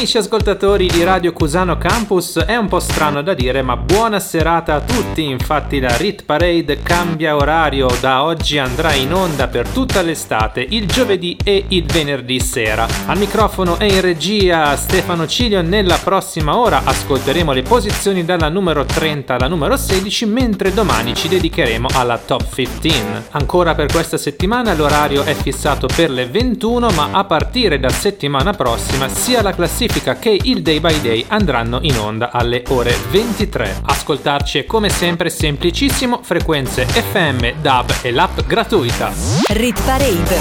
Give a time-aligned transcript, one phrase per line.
[0.00, 4.76] Amici ascoltatori di Radio Cusano Campus, è un po' strano da dire, ma buona serata
[4.76, 5.28] a tutti.
[5.28, 10.86] Infatti la Rit Parade cambia orario, da oggi andrà in onda per tutta l'estate, il
[10.86, 12.88] giovedì e il venerdì sera.
[13.04, 18.86] Al microfono e in regia Stefano Cilio, nella prossima ora ascolteremo le posizioni dalla numero
[18.86, 23.02] 30 alla numero 16, mentre domani ci dedicheremo alla top 15.
[23.32, 28.54] Ancora per questa settimana l'orario è fissato per le 21, ma a partire da settimana
[28.54, 32.96] prossima sia la classifica classifica che il Day by Day andranno in onda alle ore
[33.10, 33.80] 23.
[33.82, 39.12] Ascoltarci è come sempre semplicissimo, frequenze FM, DAB e l'app gratuita.
[39.48, 40.38] Rit Parade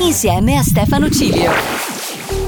[0.00, 1.50] insieme a Stefano Cilio.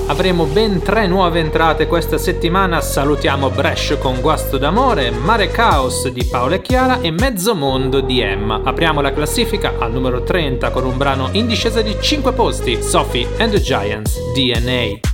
[0.06, 2.80] Avremo ben tre nuove entrate questa settimana.
[2.80, 8.20] Salutiamo Brescia con Guasto d'amore, Mare Caos di Paola e Chiara e Mezzo Mondo di
[8.20, 8.60] Emma.
[8.62, 13.26] Apriamo la classifica al numero 30 con un brano in discesa di 5 posti, Sophie
[13.38, 15.09] and the Giants DNA.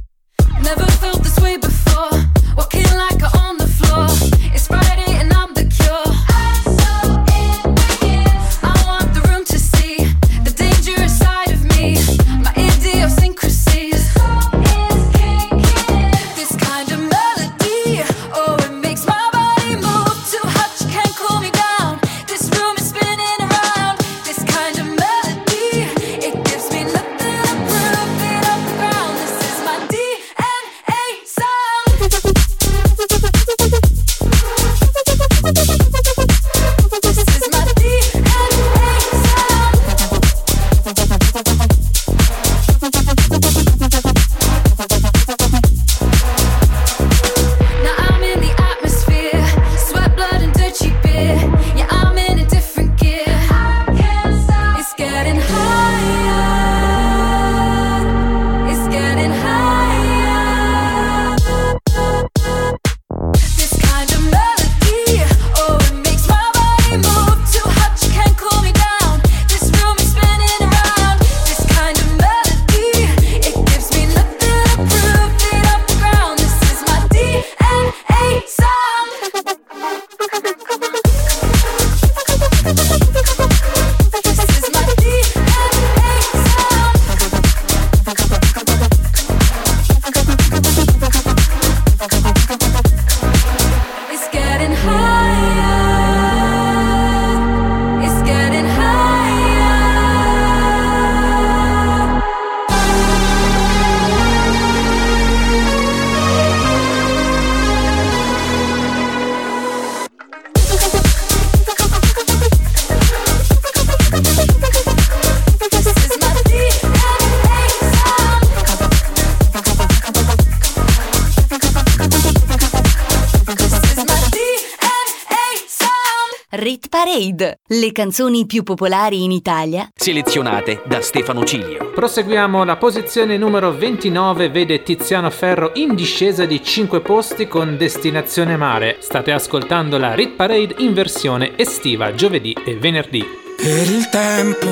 [126.96, 129.87] Parade, le canzoni più popolari in Italia.
[129.94, 131.90] Selezionate da Stefano Cilio.
[131.90, 138.56] Proseguiamo, la posizione numero 29 vede Tiziano Ferro in discesa di 5 posti con Destinazione
[138.56, 138.96] Mare.
[139.00, 143.23] State ascoltando la Rit Parade in versione estiva, giovedì e venerdì.
[143.58, 144.67] Per il tempo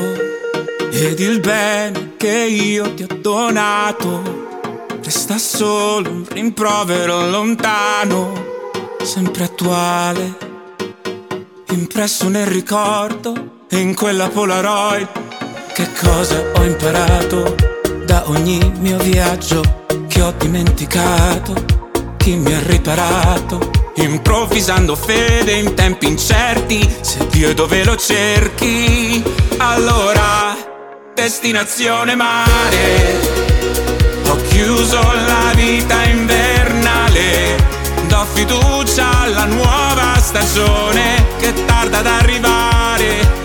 [0.93, 8.33] ed il bene che io ti ho donato, resta solo un rimprovero lontano,
[9.03, 10.53] sempre attuale,
[11.75, 15.09] impresso nel ricordo e in quella Polaroid.
[15.73, 17.57] Che cosa ho imparato
[18.07, 21.65] da ogni mio viaggio che ho dimenticato?
[22.17, 23.71] Chi mi ha riparato?
[23.97, 29.23] Improvvisando fede in tempi incerti, se Dio dove lo cerchi,
[29.59, 30.57] allora
[31.13, 33.21] destinazione mare.
[34.29, 37.57] Ho chiuso la vita invernale,
[38.07, 39.84] do fiducia alla nuova
[40.25, 43.43] stagione che tarda ad arrivare.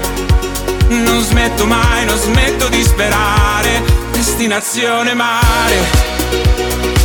[0.87, 5.77] Non smetto mai, non smetto di sperare, destinazione mare.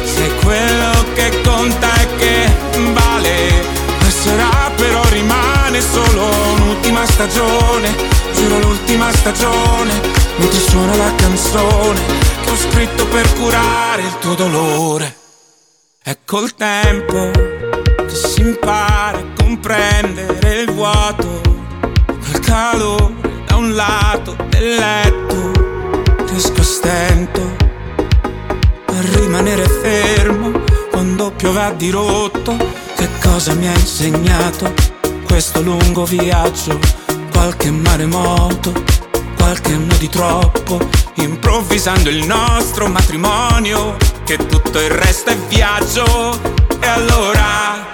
[0.04, 2.56] Se quello che conta è che
[2.92, 3.66] vale,
[3.98, 6.24] passerà però rimane solo
[6.54, 7.94] un'ultima stagione,
[8.32, 9.92] giuro l'ultima stagione,
[10.36, 12.00] mentre suona la canzone
[12.44, 15.16] che ho scritto per curare il tuo dolore.
[16.00, 17.53] È col tempo
[18.14, 21.40] che si impara a comprendere il vuoto,
[22.06, 23.14] quel calore
[23.44, 25.50] da un un lato del letto,
[26.26, 27.56] riesco a stento
[28.86, 30.52] a rimanere fermo
[30.90, 32.56] quando piove a dirotto.
[32.94, 34.72] Che cosa mi ha insegnato
[35.26, 36.78] questo lungo viaggio?
[37.32, 38.72] Qualche maremoto,
[39.36, 40.78] qualche no di troppo,
[41.14, 46.38] improvvisando il nostro matrimonio, che tutto il resto è viaggio.
[46.80, 47.93] E allora,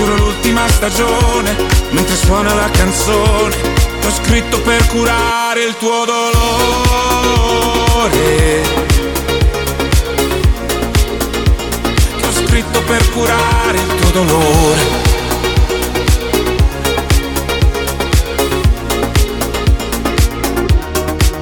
[0.00, 1.54] giuro l'ultima stagione,
[1.90, 3.54] mentre suona la canzone
[4.00, 6.22] T'ho scritto per curare il tuo dolore.
[12.18, 14.80] T'ho scritto per curare il tuo dolore.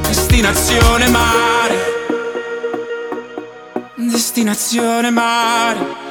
[0.09, 1.77] Destinazione mare.
[3.95, 6.08] Destinazione mare.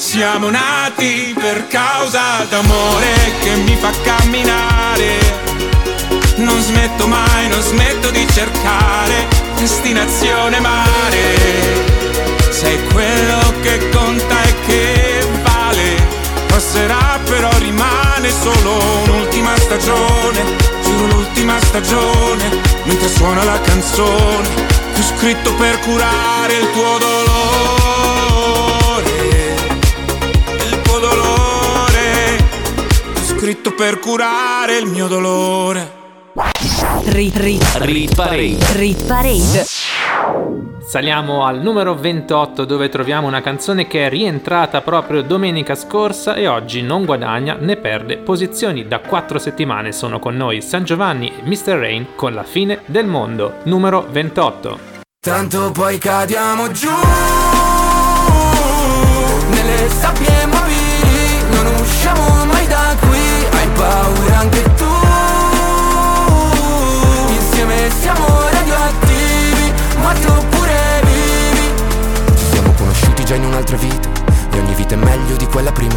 [0.00, 3.12] Siamo nati per causa d'amore
[3.42, 5.18] che mi fa camminare.
[6.36, 11.36] Non smetto mai, non smetto di cercare destinazione mare.
[12.48, 16.08] Sei quello che conta e che vale.
[16.46, 20.56] Passerà però rimane solo un'ultima stagione.
[20.82, 22.48] Giuro l'ultima stagione,
[22.84, 24.48] mentre suona la canzone.
[24.96, 28.19] Ho scritto per curare il tuo dolore.
[33.50, 35.98] Scritto per curare il mio dolore.
[37.06, 38.58] Rit, rit, Rit Parade.
[38.74, 39.64] rit parade.
[40.86, 46.46] Saliamo al numero 28 dove troviamo una canzone che è rientrata proprio domenica scorsa e
[46.46, 48.86] oggi non guadagna né perde posizioni.
[48.86, 51.72] Da 4 settimane sono con noi San Giovanni e Mr.
[51.72, 53.54] Rain con la fine del mondo.
[53.64, 54.78] Numero 28.
[55.18, 56.88] Tanto poi cadiamo giù
[59.50, 60.29] Nelle sabbie
[73.30, 74.08] già in un'altra vita
[74.50, 75.94] E ogni vita è meglio di quella prima.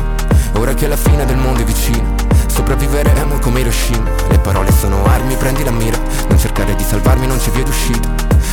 [0.57, 2.07] Ora che la fine del mondo è vicina
[2.45, 4.07] Sopravviveremo come Hiroshima.
[4.29, 5.97] Le parole sono armi, prendi la mira
[6.29, 8.07] Non cercare di salvarmi, non c'è via d'uscita.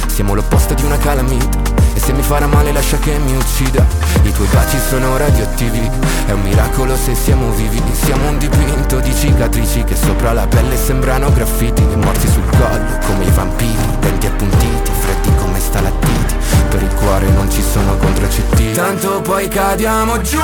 [0.06, 1.58] Siamo l'opposto di una calamita
[1.92, 3.84] E se mi farà male lascia che mi uccida.
[4.22, 5.90] I tuoi baci sono radioattivi
[6.24, 7.82] È un miracolo se siamo vivi.
[7.92, 11.82] Siamo un dipinto di cicatrici Che sopra la pelle sembrano graffiti.
[11.82, 16.34] Morti sul collo come i vampiri Denti appuntiti, freddi come stalattiti
[16.70, 20.40] Per il cuore non ci sono contraccettivi Tanto poi cadiamo giù.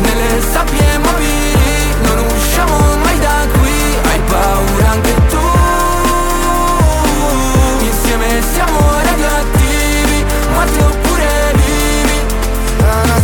[0.00, 2.91] Nelle sabbie mobili Non usciamo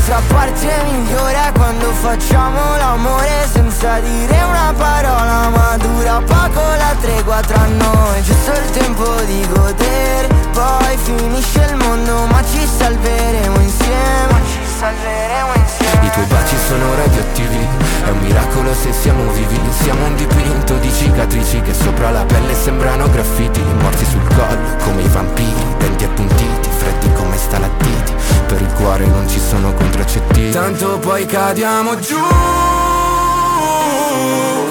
[0.08, 6.96] nostra parte migliore è quando facciamo l'amore senza dire una parola ma dura poco la
[6.98, 8.22] tregua tra noi.
[8.22, 14.60] Giusto il tempo di godere, poi finisce il mondo ma ci salveremo insieme Ma ci
[14.78, 16.06] salveremo insieme.
[16.06, 17.66] I tuoi baci sono radioattivi
[18.04, 19.60] È un miracolo se siamo vivi.
[19.82, 23.60] Siamo un dipinto di cicatrici Che sopra la pelle sembrano graffiti.
[23.60, 28.14] Morti sul collo come i vampiri Denti appuntiti, freddi come stalattiti
[28.46, 32.16] Per il cuore non ci sono contraccettivi Tanto poi cadiamo giù.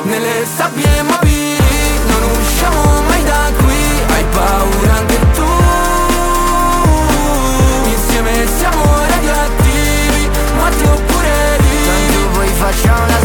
[0.04, 1.58] Nelle sabbie mobili
[2.08, 3.76] Non usciamo mai da qui.
[4.14, 5.46] Hai paura anche tu.
[7.90, 10.30] Insieme siamo radioattivi.
[10.58, 13.17] Morti oppure vivi Tanto poi facciamo la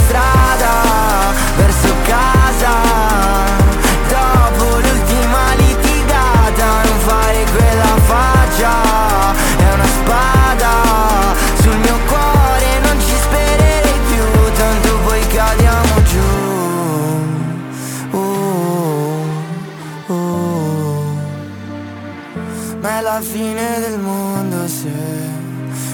[23.14, 24.88] la fine del mondo se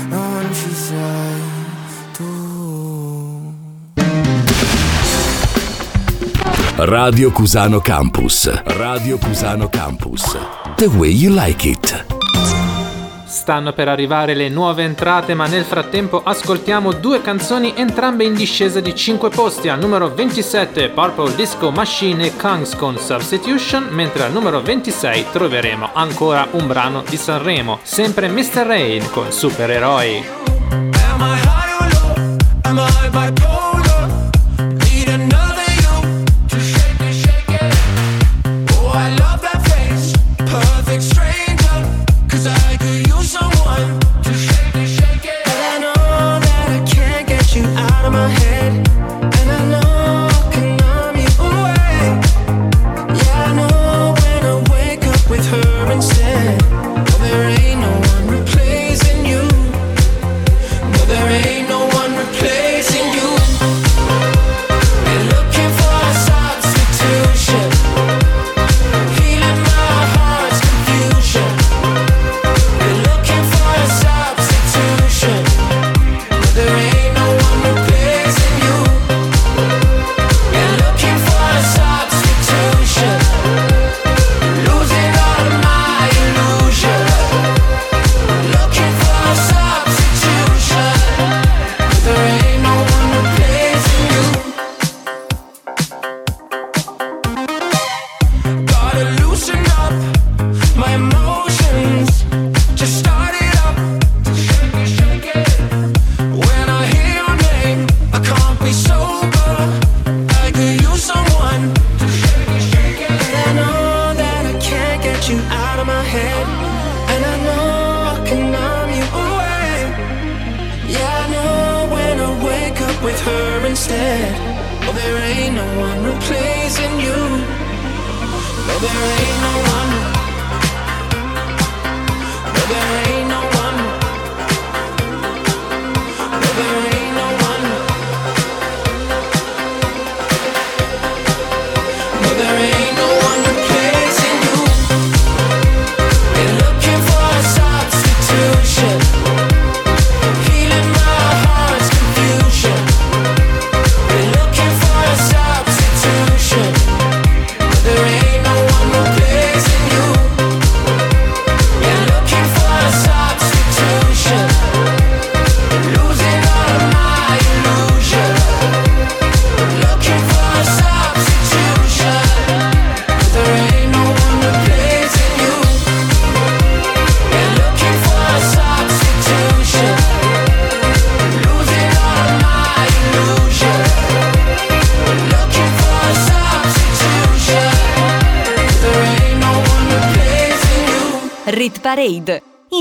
[0.08, 1.42] non ci sei
[2.12, 3.56] tu
[6.76, 8.48] Radio Cusano Campus.
[8.64, 10.36] Radio Cusano Campus.
[10.76, 12.17] The way you like it.
[13.38, 18.80] Stanno per arrivare le nuove entrate, ma nel frattempo ascoltiamo due canzoni entrambe in discesa
[18.80, 19.68] di 5 posti.
[19.68, 25.90] Al numero 27 Purple Disco Machine e Kungs con Substitution, mentre al numero 26 troveremo
[25.92, 28.66] ancora un brano di Sanremo, sempre Mr.
[28.66, 30.24] Rain con Supereroi.
[30.72, 30.90] Am
[31.20, 32.36] I high or low?
[32.62, 33.57] Am I bipolar?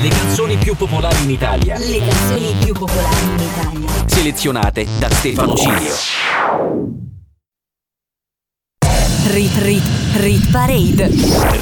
[0.00, 1.76] Le canzoni più popolari in Italia.
[1.76, 4.06] Le canzoni più popolari in Italia.
[4.06, 6.39] Selezionate da Stefano Cilio.
[9.30, 9.82] Rit Rit
[10.16, 11.08] Rit Parade.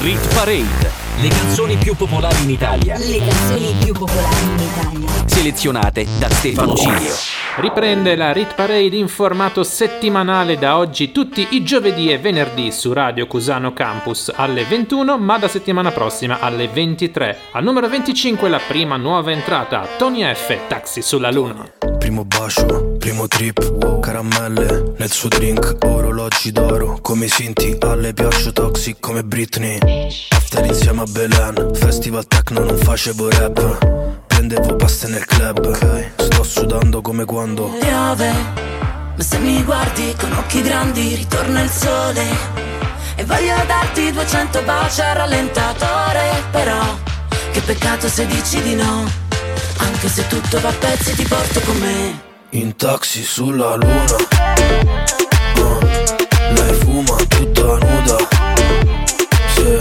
[0.01, 0.91] Rit Parade.
[1.21, 2.97] Le canzoni più popolari in Italia.
[2.97, 5.27] Le canzoni più popolari in Italia.
[5.27, 7.13] Selezionate da Stefano Cilio.
[7.57, 12.91] Riprende la Rit Parade in formato settimanale da oggi tutti i giovedì e venerdì su
[12.91, 17.37] Radio Cusano Campus alle 21, ma da settimana prossima alle 23.
[17.51, 21.88] Al numero 25 la prima nuova entrata, Tony F, Taxi sulla Luna.
[21.99, 24.93] Primo bacio, primo trip, caramelle.
[24.97, 29.77] Nel suo drink, orologi d'oro, come i Sinti, alle piaccio toxic come Britney.
[30.29, 37.01] After insieme a Belen, festival techno non facevo rap, prendevo paste nel club, sto sudando
[37.01, 37.69] come quando.
[37.79, 38.31] Piove,
[39.15, 42.23] ma se mi guardi con occhi grandi ritorna il sole.
[43.15, 46.97] E voglio darti 200 baci al rallentatore, però
[47.51, 49.03] che peccato se dici di no,
[49.79, 52.21] anche se tutto va a pezzi ti porto con me.
[52.51, 54.15] in taxi sulla luna.
[55.55, 55.79] Uh,
[56.53, 58.17] lei fuma tutta nuda.
[59.53, 59.77] Sì,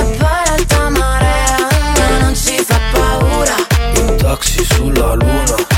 [0.00, 3.54] E l'alta marea a me non ci fa paura,
[3.94, 5.77] in taxi sulla luna.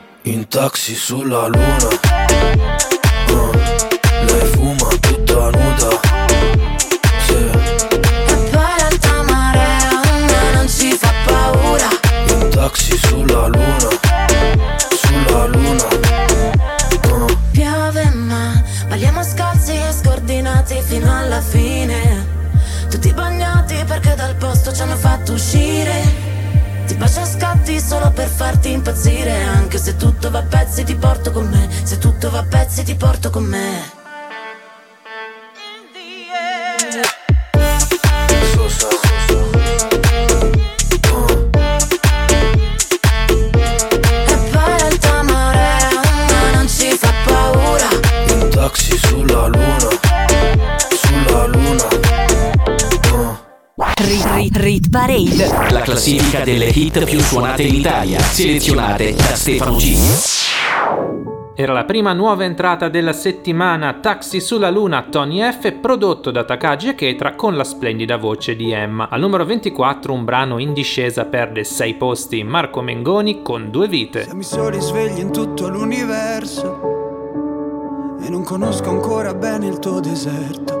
[0.23, 1.89] In taxi sulla luna.
[3.29, 3.51] Uh,
[4.25, 5.99] Lei fuma tutta nuda.
[7.25, 11.87] Sì, E poi l'alta marea a me non ci fa paura,
[12.27, 13.89] in taxi sulla luna
[15.01, 15.87] Sulla luna.
[17.09, 22.27] Uh, piove ma balliamo scalzi e scordinati fino alla fine,
[22.91, 26.20] tutti bagnati perché dal posto ci hanno fatto uscire.
[27.01, 30.93] Ti bacio a scatti solo per farti impazzire Anche se tutto va a pezzi ti
[30.93, 31.67] porto con me.
[31.81, 33.99] Se tutto va a pezzi ti porto con me.
[38.53, 39.41] So, so, so,
[53.73, 55.71] Rit Rit Rit Parade.
[55.71, 58.19] La classifica delle hit più suonate in Italia.
[58.19, 60.11] Selezionate da Stefano Cilio.
[61.55, 66.89] Era la prima nuova entrata della settimana Taxi sulla Luna Tony F prodotto da Takagi
[66.89, 69.07] e Ketra con la splendida voce di Emma.
[69.09, 74.23] Al numero 24 un brano in discesa perde 6 posti Marco Mengoni con due vite.
[74.23, 76.81] Siamo i soli svegli in tutto l'universo
[78.21, 80.80] e non conosco ancora bene il tuo deserto.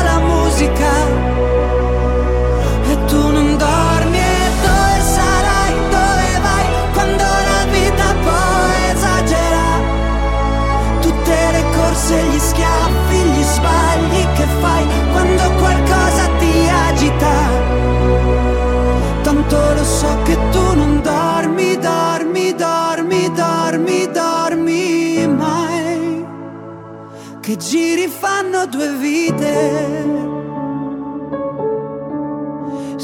[27.61, 30.30] giri fanno due vite.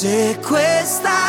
[0.00, 1.27] Se questa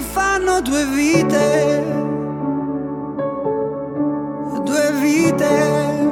[0.00, 1.84] fanno due vite,
[4.64, 6.08] due vite.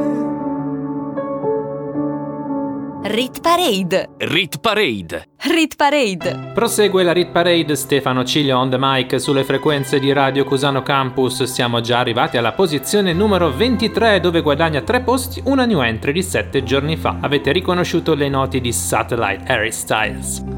[3.11, 4.11] Rit Parade.
[4.19, 5.29] Rit Parade.
[5.39, 6.53] Rit Parade.
[6.53, 11.45] Prosegue la Rit Parade Stefano Ciglio on the mic sulle frequenze di Radio Cusano Campus.
[11.45, 16.23] Siamo già arrivati alla posizione numero 23 dove guadagna 3 posti una new entry di
[16.23, 17.17] 7 giorni fa.
[17.21, 20.58] Avete riconosciuto le noti di Satellite Harry Styles.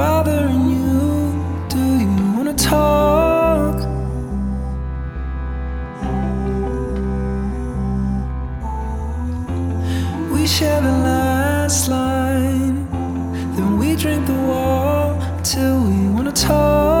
[0.00, 0.98] Bothering you?
[1.68, 3.76] Do you wanna talk?
[10.32, 12.76] We share the last line.
[13.56, 16.99] Then we drink the wall till we wanna talk.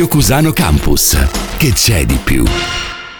[0.00, 1.58] Radio Cusano Campus.
[1.58, 2.42] Che c'è di più?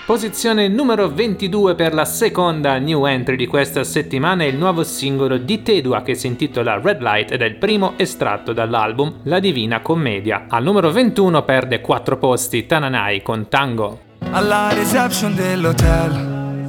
[0.07, 5.37] Posizione numero 22 per la seconda new entry di questa settimana è il nuovo singolo
[5.37, 9.83] di Tedua che si intitola Red Light ed è il primo estratto dall'album La Divina
[9.83, 10.47] Commedia.
[10.49, 14.01] Al numero 21 perde 4 posti Tananai con Tango.
[14.31, 16.65] alla reception dell'hotel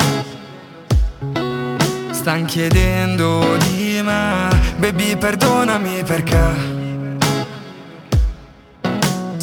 [2.10, 6.81] Stan chiedendo di me Baby perdonami perché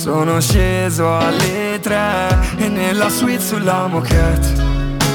[0.08, 4.54] Sono sceso alle tre E nella suite sulla moquette.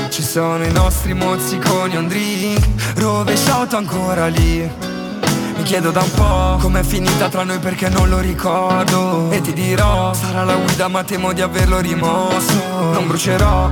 [0.09, 2.63] Ci sono i nostri mozziconi on drink
[2.97, 4.59] Rovesciato ancora lì.
[5.55, 9.31] Mi chiedo da un po' com'è finita tra noi perché non lo ricordo.
[9.31, 12.53] E ti dirò, sarà la guida ma temo di averlo rimosso.
[12.91, 13.71] Non brucerò,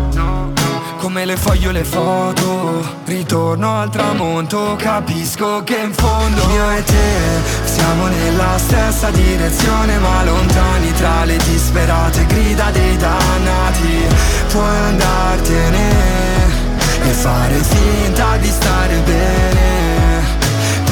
[1.02, 2.88] come le foglio le foto.
[3.06, 10.24] Ritorno al tramonto, capisco che in fondo Io e te siamo nella stessa direzione Ma
[10.24, 14.06] lontani tra le disperate grida dei dannati.
[14.52, 15.90] Puoi andartene
[17.04, 19.71] e fare finta di stare bene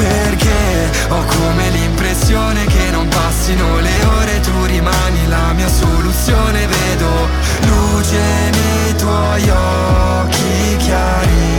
[0.00, 7.28] perché ho come l'impressione che non passino le ore Tu rimani la mia soluzione Vedo
[7.66, 8.18] luce
[8.50, 11.58] nei tuoi occhi chiari.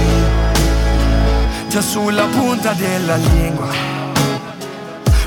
[1.67, 3.99] Già sulla punta della lingua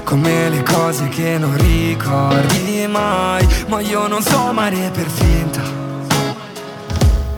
[0.04, 5.83] come le cose che non ricordi mai Ma io non so amare per finta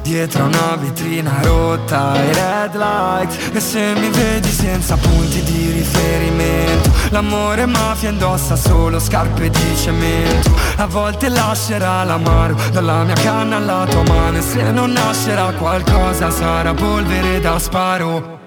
[0.07, 3.57] Dietro una vetrina rotta e red light.
[3.57, 10.55] E se mi vedi senza punti di riferimento L'amore mafia indossa solo scarpe di cemento.
[10.77, 16.31] A volte lascerà l'amaro Dalla mia canna alla tua mano E se non nascerà qualcosa
[16.31, 18.39] sarà polvere da sparo.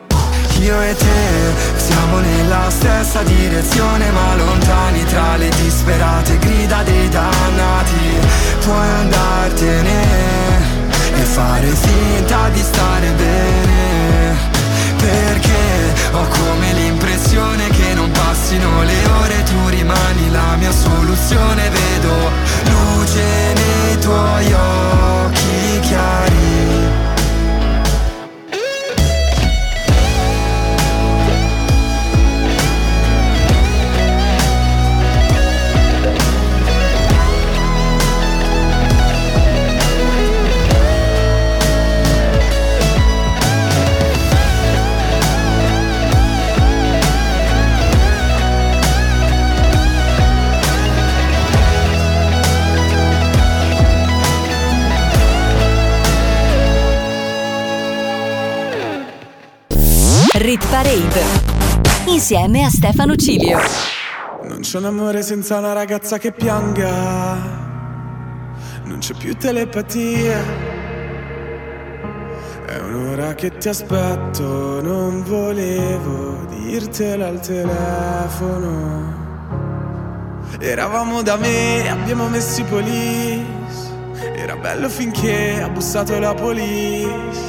[0.62, 8.18] Io e te siamo nella stessa direzione ma lontani tra le disperate grida dei dannati.
[8.62, 10.39] Puoi andartene
[11.20, 14.38] e fare finta di stare bene.
[14.98, 21.70] Perché ho come l'impressione che non passino le ore Tu rimani la mia soluzione.
[21.70, 22.16] Vedo
[22.70, 26.49] luce nei tuoi occhi chiari
[60.50, 61.22] Rit Parade
[62.08, 63.60] insieme a Stefano Cilio.
[64.46, 67.36] Non c'è un amore senza una ragazza che pianga.
[68.84, 70.42] Non c'è più telepatia.
[72.66, 79.18] È un'ora che ti aspetto, non volevo dirtelo al telefono.
[80.60, 83.46] Eravamo da me, abbiamo messo i police.
[84.36, 87.49] Era bello finché ha bussato la police.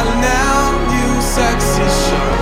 [0.00, 2.34] al neon di un sexy show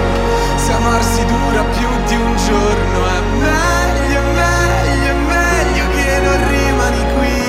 [0.57, 7.41] Se amarsi dura più di un giorno È meglio, meglio, meglio che non rimani qui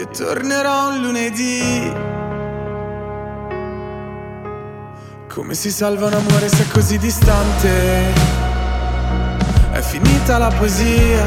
[0.00, 2.12] Io tornerò un lunedì
[5.34, 8.12] Come si salva un amore se è così distante?
[9.72, 11.24] È finita la poesia.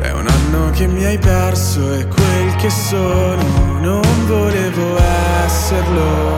[0.00, 3.42] È un anno che mi hai perso e quel che sono
[3.80, 4.96] non volevo
[5.44, 6.34] esserlo.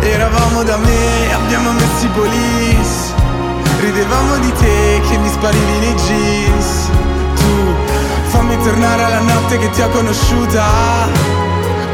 [0.00, 3.14] Eravamo da me, abbiamo messo i police.
[3.80, 6.90] Ridevamo di te che mi sparivi nei jeans.
[7.36, 7.74] Tu
[8.26, 10.64] fammi tornare alla notte che ti ho conosciuta.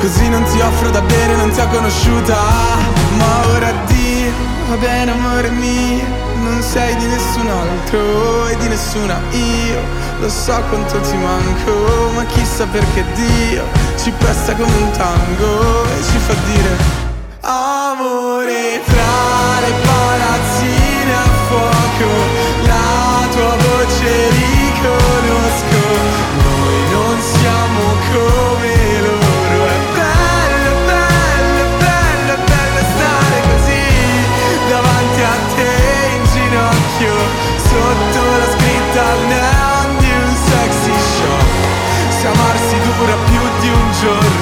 [0.01, 2.37] Così non ti offro da bere, non ti ho conosciuta
[3.17, 4.33] Ma ora addio,
[4.69, 6.05] va bene amore mio
[6.43, 12.25] Non sei di nessun altro e di nessuna io lo so quanto ti manco Ma
[12.27, 13.65] chissà perché Dio
[13.97, 16.77] ci presta come un tango E ci fa dire
[17.41, 22.11] Amore tra le palazzine a fuoco
[22.63, 24.52] La tua voce riconosco
[43.03, 44.42] dura più di un giorno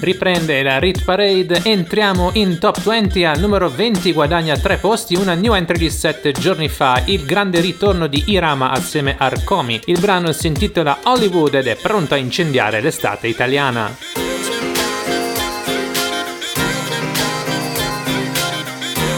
[0.00, 5.34] Riprende la Rit Parade, entriamo in top 20 al numero 20, guadagna 3 posti, una
[5.34, 9.80] new entry di 7 giorni fa, il grande ritorno di Irama assieme a Arcomi.
[9.86, 13.94] Il brano si intitola Hollywood ed è pronto a incendiare l'estate italiana.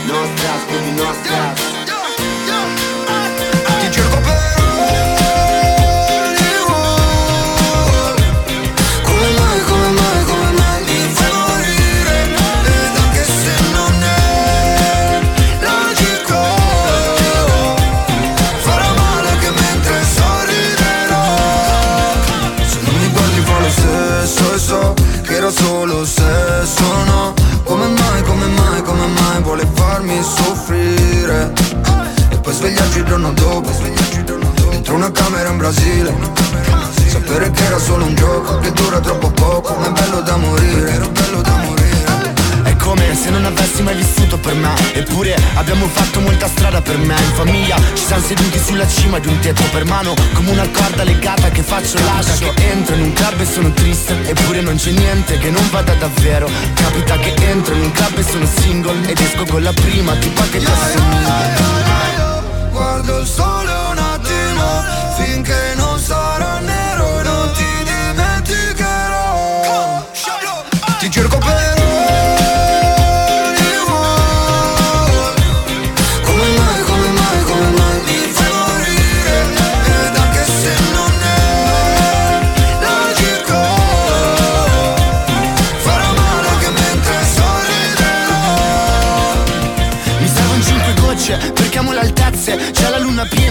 [0.07, 1.70] Nostras, quindi nostras
[30.23, 31.53] soffrire.
[32.31, 33.71] E poi svegliarci il giorno dopo
[34.71, 36.15] Dentro una camera in Brasile.
[37.07, 41.80] Sapere che era solo un gioco Che dura troppo poco Ma è bello da morire
[42.91, 44.75] come se non avessi mai vissuto per me.
[44.95, 47.15] Eppure abbiamo fatto molta strada per me.
[47.15, 51.05] In famiglia ci siamo seduti sulla cima di un tetto per mano Come una corda
[51.05, 52.53] legata che faccio lascio.
[52.53, 54.29] Che entro in un club e sono triste.
[54.29, 56.51] Eppure non c'è niente che non vada davvero.
[56.75, 60.43] Capita che entro in un club e sono single Ed esco con la prima tipa
[60.49, 64.85] che ti assomiglia Guardo il sole un attimo
[65.17, 69.29] Finché non sarà nero non ti dimenticherò.
[70.99, 71.39] Ti cerco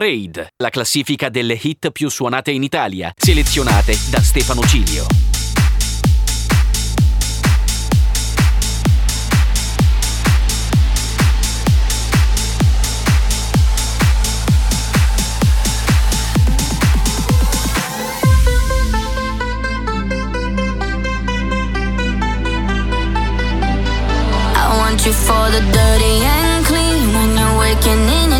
[0.00, 5.04] Parade, la classifica delle hit più suonate in Italia, selezionate da Stefano Cilio.
[25.02, 28.39] You for the dirty and clean when you're waking in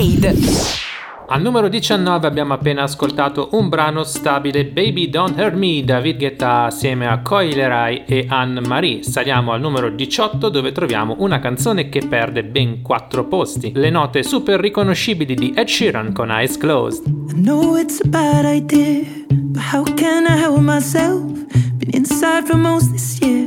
[0.00, 0.34] Parade.
[1.28, 6.64] Al numero 19 abbiamo appena ascoltato un brano stabile Baby Don't Hurt Me David Guetta
[6.64, 9.02] assieme a Coilerai e Anne-Marie.
[9.02, 13.72] Saliamo al numero 18 dove troviamo una canzone che perde ben 4 posti.
[13.74, 17.06] Le note super riconoscibili di Ed Sheeran con Eyes Closed.
[17.06, 21.22] I know it's a bad idea, but how can I help myself?
[21.76, 23.46] Been inside for most this year,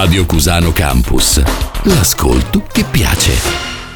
[0.00, 1.42] Radio Cusano Campus.
[1.82, 3.32] L'ascolto che piace.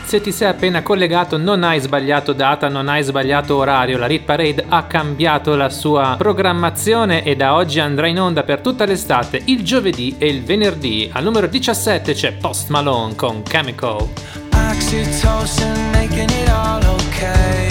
[0.02, 4.24] Se ti sei appena collegato non hai sbagliato data, non hai sbagliato orario, la Rit
[4.24, 9.42] Parade ha cambiato la sua programmazione e da oggi andrà in onda per tutta l'estate
[9.44, 11.08] il giovedì e il venerdì.
[11.12, 14.08] Al numero 17 c'è Post Malone con Chemical.
[14.54, 17.68] Oxytocin making it all okay.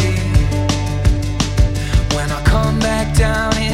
[2.13, 3.70] When I come back down, it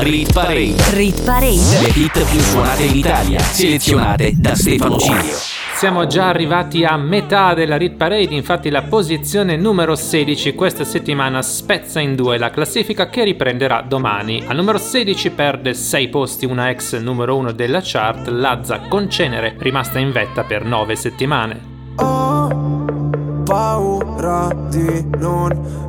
[0.00, 0.76] Rit, Parade.
[0.92, 1.80] rit parade.
[1.82, 5.34] Le hit più suonate in Italia, selezionate da Stefano Cilio.
[5.74, 11.42] Siamo già arrivati a metà della Rit Parade, infatti la posizione numero 16 questa settimana
[11.42, 14.44] spezza in due la classifica che riprenderà domani.
[14.46, 19.56] Al numero 16 perde 6 posti una ex numero 1 della chart, Lazza con Cenere,
[19.58, 21.60] rimasta in vetta per 9 settimane.
[23.44, 25.88] paura di non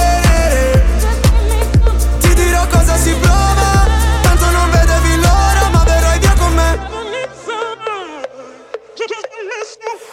[2.91, 3.70] dirò cosa si prova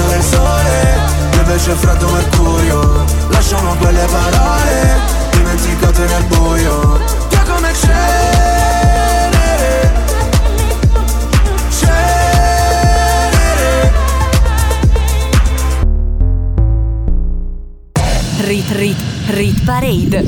[0.00, 0.98] caldo del sole
[1.32, 6.98] Io invece freddo mercurio Lasciamo quelle parole Dimenticate nel buio
[7.28, 7.98] Via come cenere.
[18.38, 20.24] Rit Rit Rit Parade.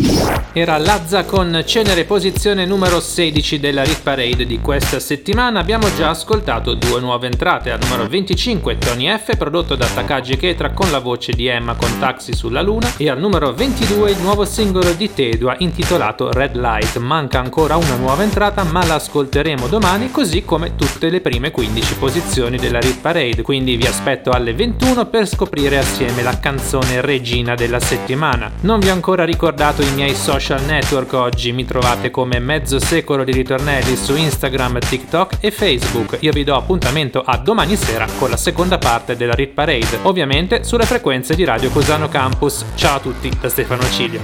[0.53, 5.59] Era Lazza con Cenere posizione numero 16 della Rit Parade di questa settimana.
[5.59, 7.72] Abbiamo già ascoltato due nuove entrate.
[7.72, 11.99] Al numero 25 Tony F prodotto da Takagi Ketra con la voce di Emma con
[11.99, 16.99] Taxi sulla Luna e al numero 22 il nuovo singolo di Tedua intitolato Red Light.
[16.99, 22.57] Manca ancora una nuova entrata ma l'ascolteremo domani così come tutte le prime 15 posizioni
[22.57, 23.43] della Rit Parade.
[23.43, 28.51] Quindi vi aspetto alle 21 per scoprire assieme la canzone regina della settimana.
[28.61, 33.32] Non vi ancora ricordato i miei social network oggi, mi trovate come mezzo secolo di
[33.32, 36.18] ritornelli su Instagram, TikTok e Facebook.
[36.20, 40.62] Io vi do appuntamento a domani sera con la seconda parte della Rit Parade, ovviamente
[40.62, 42.64] sulle frequenze di Radio Cosano Campus.
[42.74, 44.20] Ciao a tutti da Stefano Cilio.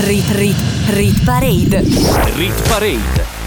[0.00, 0.58] Rit Rit
[0.90, 1.80] Rit Parade.
[2.36, 3.41] Rit Parade.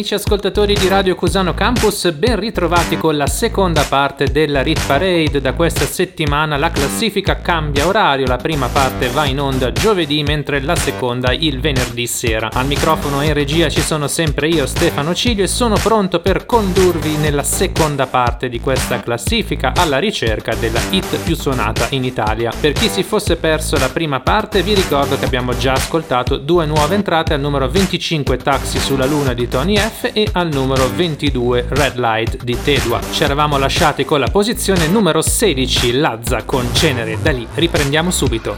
[0.00, 5.42] Amici ascoltatori di Radio Cusano Campus, ben ritrovati con la seconda parte della Rit Parade.
[5.42, 10.62] Da questa settimana la classifica cambia orario, la prima parte va in onda giovedì mentre
[10.62, 12.48] la seconda il venerdì sera.
[12.50, 16.46] Al microfono e in regia ci sono sempre io Stefano Ciglio e sono pronto per
[16.46, 22.50] condurvi nella seconda parte di questa classifica alla ricerca della hit più suonata in Italia.
[22.58, 26.64] Per chi si fosse perso la prima parte vi ricordo che abbiamo già ascoltato due
[26.64, 31.66] nuove entrate al numero 25 Taxi sulla Luna di Tony F e al numero 22
[31.70, 33.00] Red Light di Tedua.
[33.12, 37.18] Ci eravamo lasciati con la posizione numero 16 Lazza con Cenere.
[37.20, 38.56] Da lì riprendiamo subito.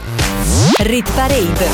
[0.79, 1.67] Rit Parade.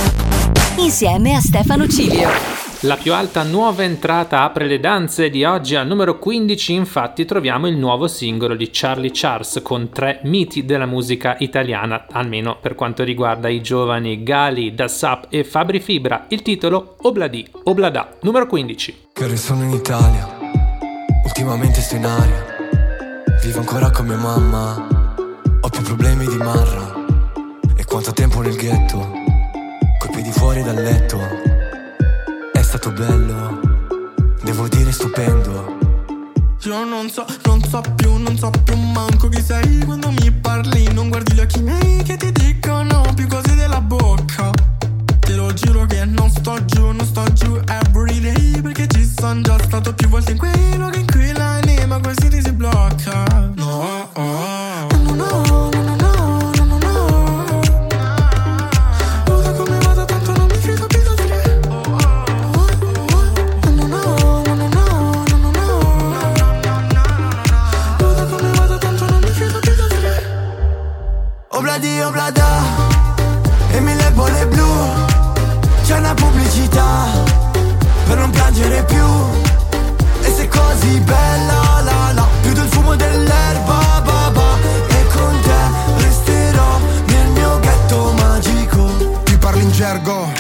[0.78, 2.69] Insieme a Stefano Cilio.
[2.84, 7.68] La più alta nuova entrata apre le danze di oggi al numero 15 infatti troviamo
[7.68, 13.04] il nuovo singolo di Charlie Charles con tre miti della musica italiana, almeno per quanto
[13.04, 16.28] riguarda i giovani Gali, Dassap e Fabri Fibra.
[16.30, 19.08] Il titolo Obladi, Oblada, numero 15.
[19.12, 20.38] Che sono in Italia,
[21.26, 22.46] ultimamente sto in aria.
[23.44, 25.18] Vivo ancora con mia mamma,
[25.60, 26.96] ho più problemi di Marra.
[27.76, 29.00] E quanto tempo nel ghetto,
[30.00, 31.59] coi piedi fuori dal letto.
[32.70, 33.60] Stato bello,
[34.44, 35.76] devo dire stupendo.
[36.62, 40.84] Io non so, non so più, non so più manco chi sei quando mi parli.
[40.94, 44.52] Non guardi gli occhi miei che ti dicono più cose della bocca.
[45.20, 49.58] Te lo giuro che non sto giù, non sto giù everyday perché ci sono già
[49.64, 53.49] stato più volte in quei luoghi in cui l'anima quasi ti si blocca.
[76.70, 77.08] Pubblicità
[78.06, 79.06] per non piangere più.
[80.22, 84.58] E sei così bella la la Più del fumo dell'erba ba ba.
[84.88, 89.22] E con te resterò nel mio ghetto magico.
[89.24, 90.32] Ti parli in gergo.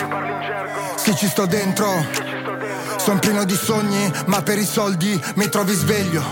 [0.95, 2.05] Sì ci sto dentro
[2.97, 6.23] Sono pieno di sogni Ma per i soldi mi trovi sveglio.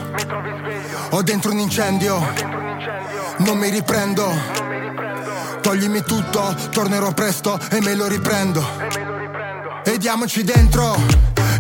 [1.12, 2.20] Ho dentro un incendio.
[3.38, 4.66] Non mi riprendo.
[5.62, 8.77] Toglimi tutto, tornerò presto e me lo riprendo
[9.98, 10.96] E diamoci dentro.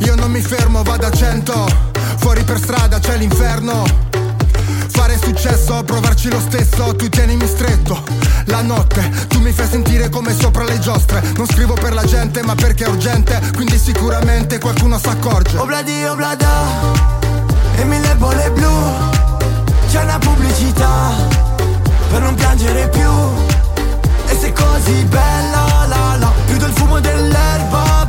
[0.02, 1.66] Io non mi fermo, vado a cento.
[2.18, 3.84] Fuori per strada c'è l'inferno.
[4.90, 8.00] Fare successo, provarci lo stesso, tu tienimi stretto.
[8.46, 11.24] La notte, tu mi fai sentire come sopra le giostre.
[11.36, 15.58] Non scrivo per la gente, ma perché è urgente, quindi sicuramente qualcuno s'accorge.
[15.58, 16.48] Obladi oblada
[17.76, 18.72] e mille bolle blu.
[19.90, 21.12] C'è una pubblicità
[22.12, 23.10] per non piangere più.
[24.28, 26.32] E sei così bella la la.
[26.46, 28.06] Più del fumo dell'erba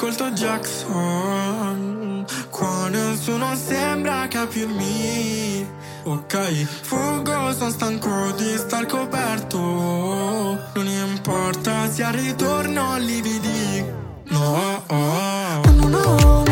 [0.00, 2.24] ascolto Jackson.
[2.48, 5.68] Qua nessuno sembra capirmi.
[6.04, 9.58] Ok, fuggo, sono stanco di star coperto.
[9.58, 13.84] Non importa se al ritorno lividi.
[14.28, 15.60] No, oh.
[15.66, 16.49] no, no, no, no,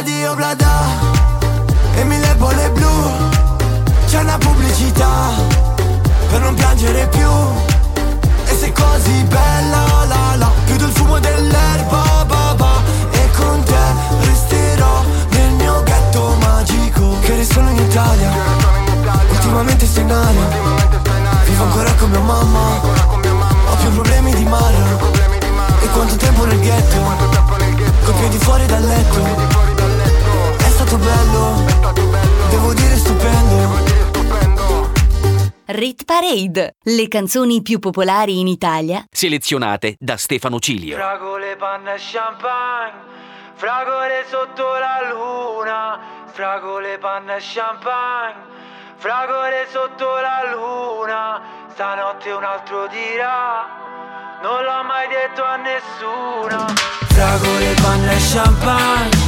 [0.00, 0.70] Obladi oblada
[1.94, 2.88] e mille bolle blu.
[4.06, 5.28] C'è una pubblicità
[6.30, 7.28] per non piangere più.
[8.46, 10.50] E sei così bella la la.
[10.64, 12.82] Più del fumo dell'erba ba ba.
[13.10, 13.76] E con te
[14.22, 18.30] resterò nel mio ghetto magico Che resto in Italia.
[19.32, 20.48] Ultimamente sto in aria.
[21.44, 22.80] Vivo ancora con mia mamma.
[23.68, 24.76] Ho più problemi di mare.
[25.82, 26.96] E quanto tempo nel ghetto.
[28.02, 29.69] Con piedi fuori dal letto
[30.90, 33.78] È stato bello Devo dire stupendo
[35.66, 40.96] Rit Parade, le canzoni più popolari in Italia Selezionate da Stefano Cilio.
[40.96, 43.02] Fragole, panna e champagne,
[43.54, 48.42] fragole sotto la luna, fragole, panna e champagne,
[48.96, 56.66] fragole sotto la luna, stanotte un altro dirà, non l'ho mai detto a nessuno.
[57.10, 59.19] Fragole, panna e champagne,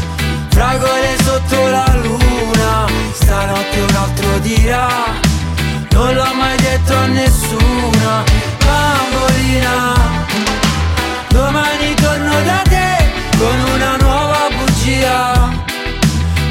[0.62, 4.88] fragole sotto la luna, stanotte un altro dirà.
[5.90, 8.22] Non l'ho mai detto a nessuna
[8.64, 9.76] bambolina.
[11.30, 12.90] Domani torno da te
[13.38, 15.50] con una nuova bugia.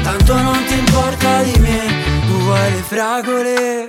[0.02, 1.80] Tanto non ti importa di me,
[2.26, 3.88] tu vuoi le fragole.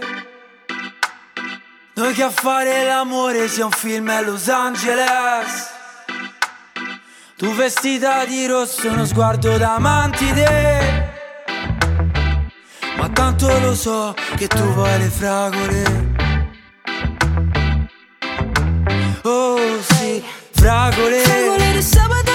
[1.96, 5.73] Noi che a fare l'amore sia un film a Los Angeles
[7.44, 11.12] Tu vestita di rosso, uno sguardo da mantide
[12.96, 15.84] ma tanto lo so che tu vuoi le fragole.
[19.24, 21.20] Oh sì, fragole.
[21.20, 22.33] Fragole di sabato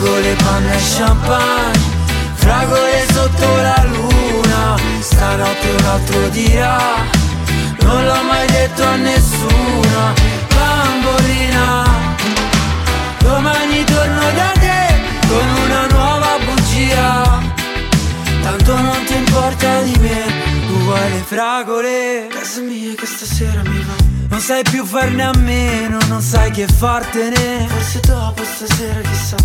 [0.00, 1.78] Fragole, panna e champagne
[2.36, 4.76] Fragole sotto la luna.
[4.98, 6.78] Stanotte un altro dirà
[7.80, 10.14] Non l'ho mai detto a nessuna
[10.54, 11.84] Bambolina.
[13.18, 17.42] Domani torno da te Con una nuova bugia.
[18.40, 20.24] Tanto non ti importa di me
[20.66, 22.26] Tu vuoi le fragole.
[22.30, 26.64] Casa mia che stasera mi va Non sai più farne a meno, non sai che
[26.66, 27.66] fartene.
[27.66, 29.36] Forse dopo stasera chissà.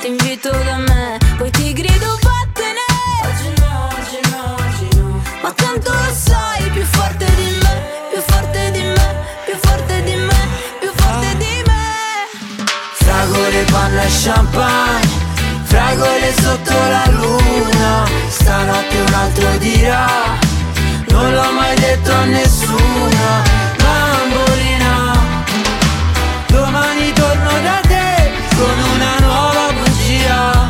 [0.00, 2.84] Ti invito da me, poi ti grido vattene
[3.22, 5.22] Oggi no, oggi no, oggi no.
[5.42, 9.16] Ma tanto lo sai, più forte di me Più forte di me,
[9.46, 12.66] più forte di me Più forte di me.
[12.92, 15.08] Fragole, panna e champagne
[15.64, 18.04] Fragole sotto la luna.
[18.28, 20.06] Stanotte un altro dirà
[21.08, 23.73] Non l'ho mai detto a nessuna
[28.56, 30.68] Con una nuova bugia.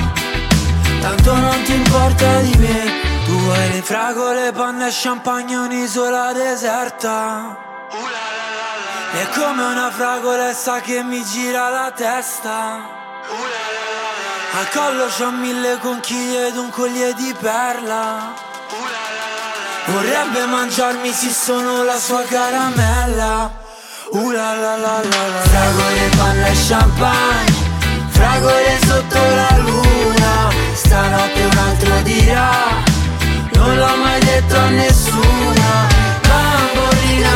[1.00, 3.02] Tanto non ti importa di me.
[3.26, 7.56] Tu hai le fragole, panna e champagne Un'isola deserta.
[9.12, 12.92] È come una fragolessa che mi gira la testa.
[14.56, 18.32] Al collo c'ho mille conchiglie ed un collier di perla.
[19.86, 23.62] Vorrebbe mangiarmi se sono la sua caramella.
[24.10, 27.53] Uh la la la la la Fragole, panna e champagne
[28.24, 32.52] Fragole sotto la luna Stanotte un altro dirà.
[33.52, 35.86] Non l'ho mai detto a nessuna
[36.26, 37.34] Bambolina.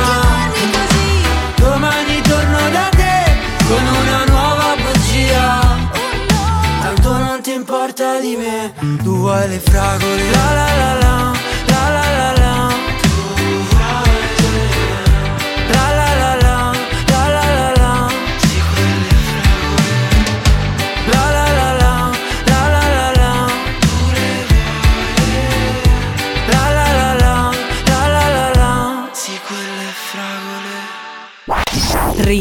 [1.56, 3.36] Domani torno da te
[3.68, 5.60] con una nuova bugia.
[6.80, 8.72] Tanto non ti importa di me
[9.02, 11.47] Tu vuoi le fragole La la la la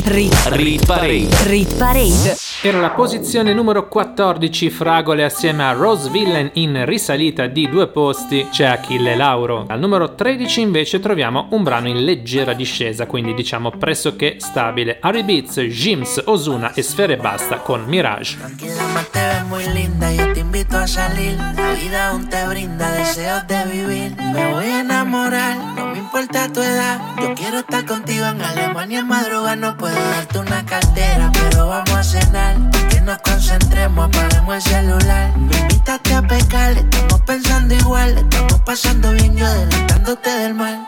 [0.10, 1.28] Rit, Parade.
[1.48, 2.38] rit parade.
[2.62, 8.48] Era la posizione numero 14 Fragole assieme a Rose Villain in risalita di due posti
[8.50, 9.66] c'è Achille Lauro.
[9.68, 14.98] Al numero 13 invece troviamo un brano in leggera discesa, quindi diciamo pressoché stabile.
[15.02, 18.38] Harry Beats, Jims, Osuna e Sfere Basta con Mirage.
[18.38, 20.27] Tranquila, más te ves muy linda, te
[20.58, 21.38] invito a salir.
[21.56, 24.16] La vida aún te brinda deseos de vivir.
[24.18, 27.00] Me voy a enamorar, no me importa tu edad.
[27.22, 29.56] Yo quiero estar contigo en Alemania en madrugada.
[29.56, 32.56] No puedo darte una cartera, pero vamos a cenar.
[32.90, 35.38] Que nos concentremos, apaguemos el celular.
[35.38, 38.18] Me invitaste a pecar, estamos pensando igual.
[38.18, 40.88] Estamos pasando bien, yo adelantándote del mal.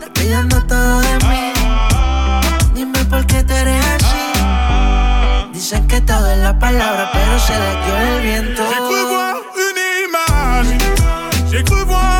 [0.00, 1.52] Te pidiendo todo de mí.
[2.74, 3.19] Dime por
[5.70, 8.62] Dicen que todo es la palabra, pero se la dio el viento.
[8.68, 12.19] J'ai cru voir une image, j'ai cru voir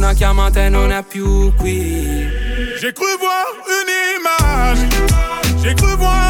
[0.00, 2.26] Una chiamata e non è più qui
[2.80, 6.29] J'ai cru voir une image, j'ai cru voir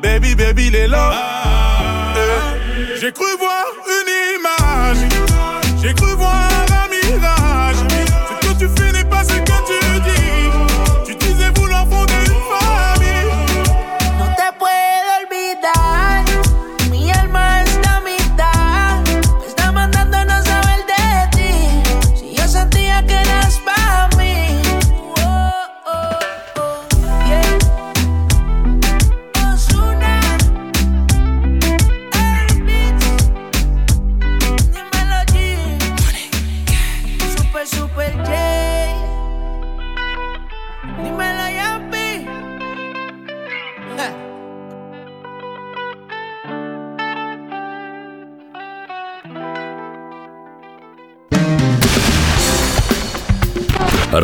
[0.00, 0.96] Baby, baby, les lots.
[2.16, 3.97] Eh, J'ai cru voir une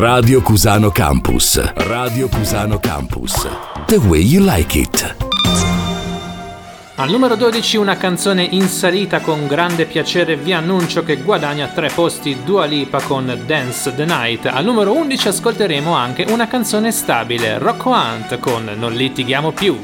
[0.07, 1.73] Radio Cusano Campus.
[1.77, 3.49] Radio Cusano Campus.
[3.87, 5.15] The way you like it.
[6.97, 11.89] Al numero 12 una canzone in salita con grande piacere vi annuncio che guadagna tre
[11.89, 14.45] posti Dua Lipa con Dance the Night.
[14.45, 19.75] Al numero 11 ascolteremo anche una canzone stabile Rocco Hunt con Non litighiamo più.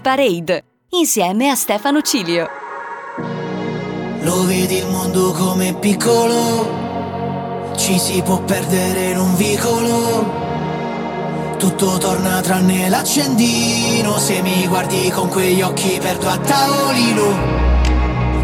[0.00, 2.48] Parade insieme a Stefano Cilio.
[4.22, 10.48] Lo vedi il mondo come piccolo, ci si può perdere in un vicolo.
[11.58, 17.79] Tutto torna tranne l'accendino, se mi guardi con quegli occhi perdo a tavolino.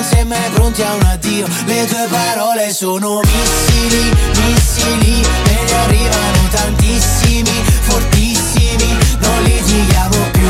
[0.00, 1.46] Non pronti a un addio.
[1.66, 4.10] Le tue parole sono missili,
[4.46, 10.48] missili E ne arrivano tantissimi, fortissimi Non litighiamo più.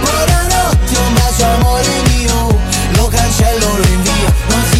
[0.00, 2.60] Buonanotte, un bacio amore mio
[2.96, 4.79] Lo cancello, lo invio Non si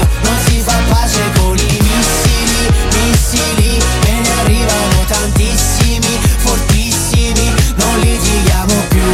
[0.00, 7.98] invio Non si fa pace con i missili, missili E ne arrivano tantissimi, fortissimi Non
[8.00, 9.10] litighiamo più.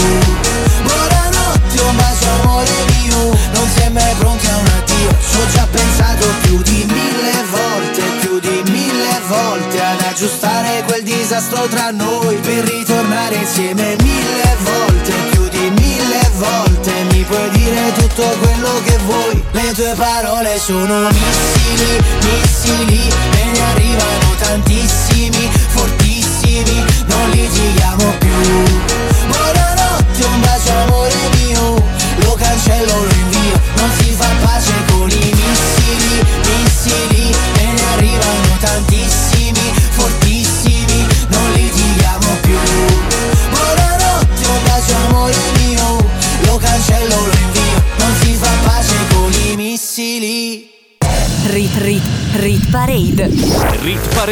[0.82, 2.70] Buonanotte, un bacio amore
[3.00, 5.16] mio Non si è mai pronti a un addio.
[5.30, 11.66] Ci già pensato più di mille volte Più di mille volte Ad aggiustare quel disastro
[11.68, 14.95] tra noi Per ritornare insieme mille volte
[17.26, 19.44] puoi dire tutto quello che vuoi.
[19.50, 28.64] Le tue parole sono missili, missili E ne arrivano tantissimi, fortissimi Non litighiamo più.
[29.28, 30.95] Buonanotte, un bacio amore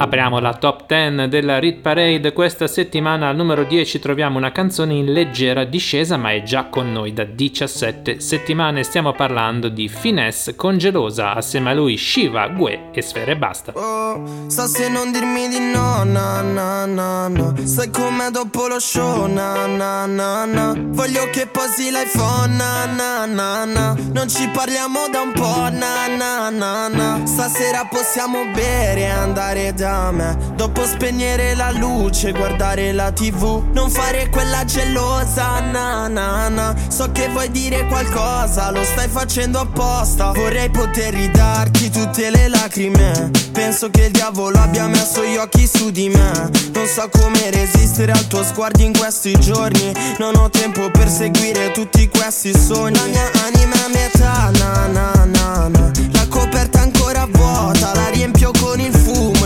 [0.00, 2.32] Apriamo la top 10 della Rit Parade.
[2.32, 6.90] Questa settimana al numero 10 troviamo una canzone in leggera discesa, ma è già con
[6.90, 8.82] noi da 17 settimane.
[8.82, 13.72] Stiamo parlando di Finesse con Gelosa, assieme a lui Shiva, Gue e Sfere Basta.
[13.74, 18.80] Oh, sa se non dirmi di no, na na na na Sai com'è dopo lo
[18.80, 24.48] show, na na na na Voglio che posi l'iPhone, na na na na Non ci
[24.48, 30.36] parliamo da un po', na na na na Stasera possiamo bere e andare da me
[30.54, 36.74] Dopo spegnere la luce, guardare la tv Non fare quella gelosa, na na na.
[36.88, 40.32] So che vuoi dire qualcosa, lo stai facendo apposta.
[40.32, 43.30] Vorrei poter ridarti tutte le lacrime.
[43.52, 46.50] Penso che il diavolo abbia messo gli occhi su di me.
[46.72, 49.92] Non so come resistere al tuo sguardo in questi giorni.
[50.18, 52.96] Non ho tempo per seguire tutti questi sogni.
[52.96, 55.90] La mia anima è metà, na na na na.
[56.12, 59.39] La coperta ancora vuota, la riempio con il fumo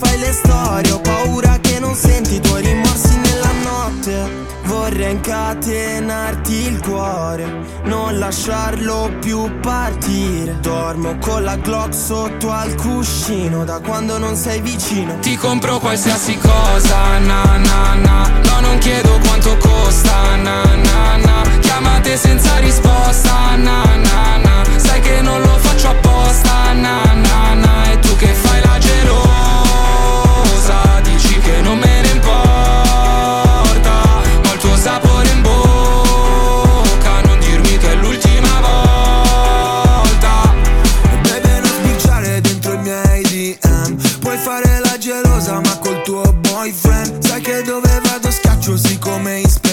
[0.00, 4.48] fai le storie, ho paura che non senti i tuoi rimorsi nella notte.
[4.64, 7.44] Vorrei incatenarti il cuore,
[7.84, 10.58] non lasciarlo più partire.
[10.60, 15.18] Dormo con la Glock sotto al cuscino, da quando non sei vicino.
[15.20, 18.30] Ti compro qualsiasi cosa, na na na.
[18.44, 21.42] No, non chiedo quanto costa, na na na.
[21.60, 24.64] Chiamate senza risposta, na na na.
[24.76, 27.90] Sai che non lo faccio apposta, na na na.
[27.92, 29.39] E tu che fai la gelosa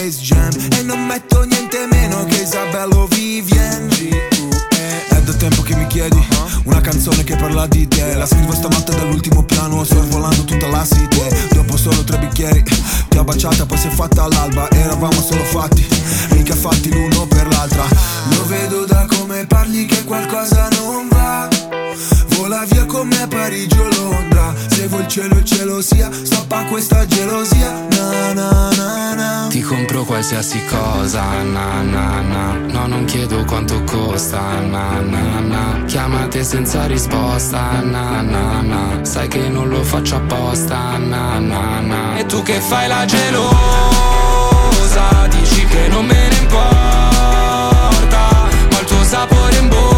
[0.08, 0.50] Space Jam.
[0.78, 3.17] E non metto niente meno che Isabello È da
[5.50, 6.28] tempo che mi chiedi?
[6.64, 8.16] Una canzone che parla di te.
[8.16, 11.22] La scrivo stanotte dall'ultimo piano Sorvolando tutta la city.
[11.52, 15.88] Dopo solo tre bicchieri Ti ho baciata poi si è fatta all'alba Eravamo solo fatti
[16.32, 17.86] Mica fatti l'uno per l'altra.
[18.30, 21.48] Lo vedo da come parli che qualcosa non va.
[22.36, 24.54] Vola via con me a Parigi o Londra.
[24.68, 26.10] Se vuoi il cielo il cielo sia.
[26.12, 27.86] Stoppa questa gelosia.
[27.90, 29.48] Na na na na.
[29.50, 32.54] Ti compro qualsiasi cosa, na na na.
[32.54, 39.28] No, non chiedo quanto costa, na na na Chiamate senza risposta, na na na Sai
[39.28, 43.56] che non lo faccio apposta, na na na E tu che fai la gelosa
[45.30, 48.30] Dici che non me ne importa
[48.76, 49.97] Ho il tuo sapore in bocca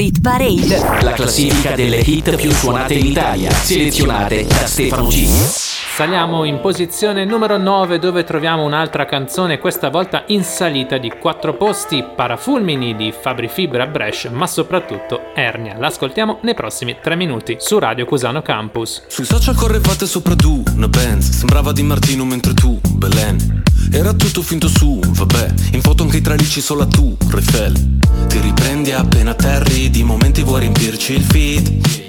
[0.00, 1.02] Rit Parade.
[1.02, 3.50] La classifica delle hit più suonate in Italia.
[3.50, 5.59] Selezionate da Stefano Cilio.
[6.00, 11.52] Saliamo in posizione numero 9 dove troviamo un'altra canzone, questa volta in salita di 4
[11.58, 15.76] posti, Parafulmini di Fabri Fibra Brescia, ma soprattutto Ernia.
[15.76, 19.02] L'ascoltiamo nei prossimi 3 minuti su Radio Cusano Campus.
[19.08, 23.62] Sui social correvate sopra tu, una Benz Sembrava Di Martino mentre tu, Belen.
[23.92, 25.52] Era tutto finto su, vabbè.
[25.72, 27.74] In foto anche i tralicci solo tu, Refel
[28.26, 32.08] Ti riprendi appena atterri Di momenti vuoi riempirci il feed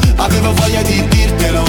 [0.21, 1.63] Avevo voglia di dirtelo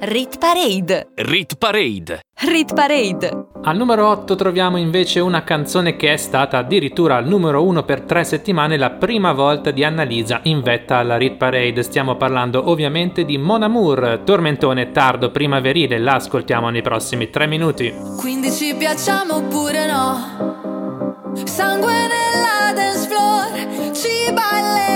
[0.00, 1.08] Rit Parade.
[1.14, 2.20] Rit Parade.
[2.40, 3.46] Rit Parade.
[3.62, 8.02] Al numero 8 troviamo invece una canzone che è stata addirittura al numero 1 per
[8.02, 11.82] tre settimane la prima volta di Annalisa in vetta alla Rit Parade.
[11.82, 17.94] Stiamo parlando ovviamente di Mon Amour, tormentone tardo primaverile, la ascoltiamo nei prossimi 3 minuti.
[18.18, 21.34] Quindi ci piacciamo oppure no?
[21.44, 24.95] Sangue nella dance floor, ci ballerò.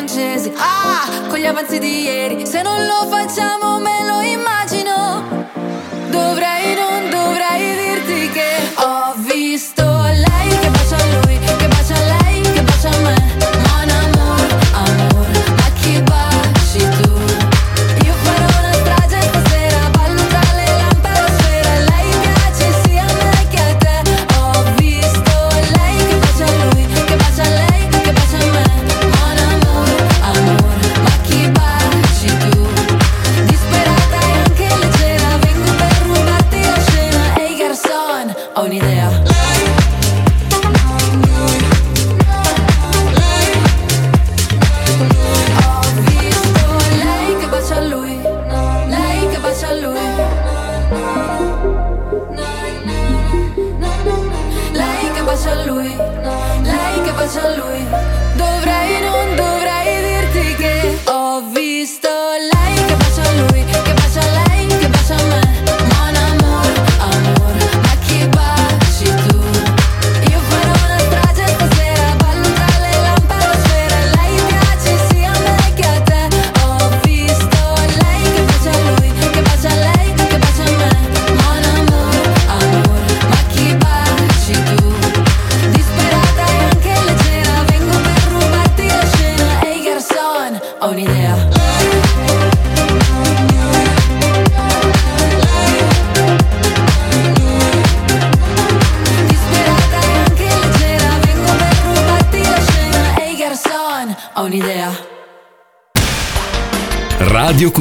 [0.00, 0.50] francesi.
[0.56, 4.89] Ah, con gli avanzi di ieri, se non lo facciamo me lo immagino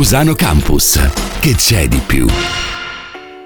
[0.09, 0.99] Cusano Campus.
[1.39, 2.25] Che c'è di più?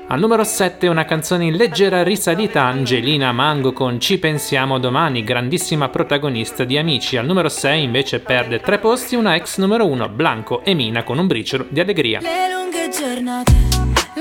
[0.07, 5.89] Al numero 7 una canzone in leggera risalita Angelina Mango con Ci pensiamo domani, grandissima
[5.89, 7.17] protagonista di Amici.
[7.17, 11.17] Al numero 6 invece perde tre posti una ex numero 1 Blanco e Mina con
[11.17, 12.21] un briciolo di allegria.
[12.21, 13.51] Le lunghe giornate,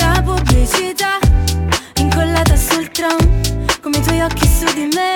[0.01, 1.19] la pubblicità
[2.01, 3.19] incollata sul tram,
[3.81, 5.12] come i tuoi occhi su di me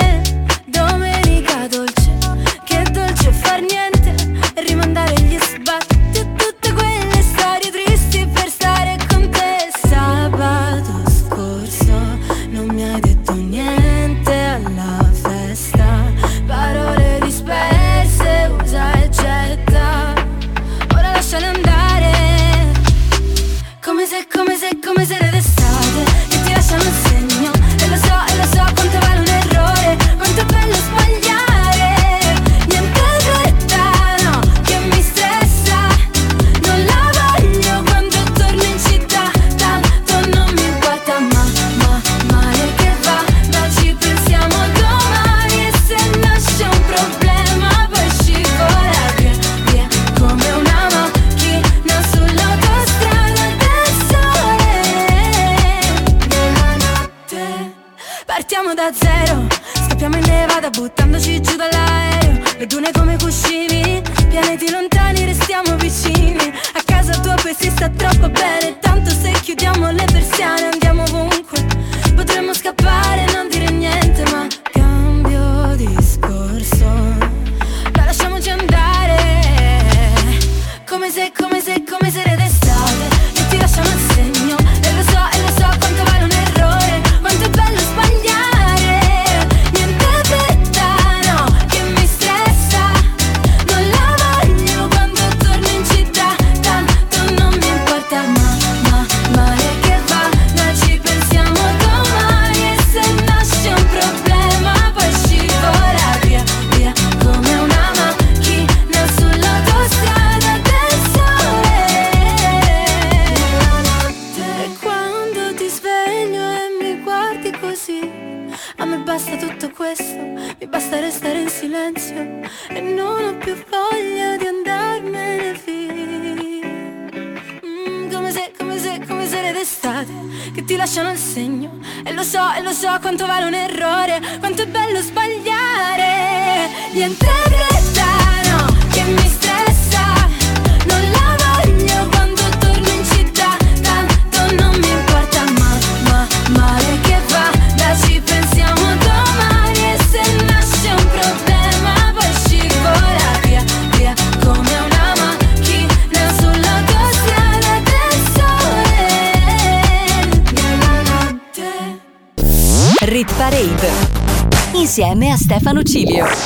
[164.96, 166.45] insieme a Stefano Cilio.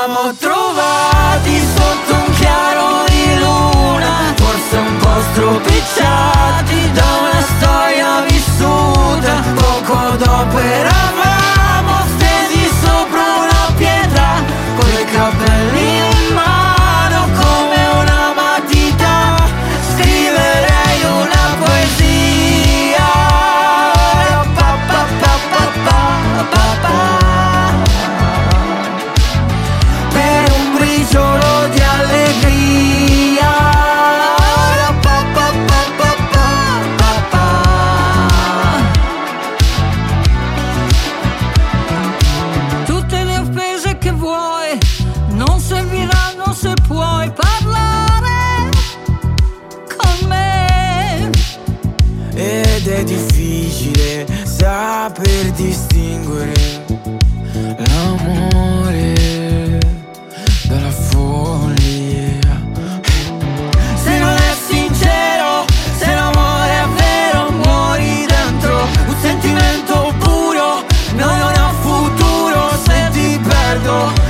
[0.00, 0.49] Ci
[73.90, 74.29] perdo.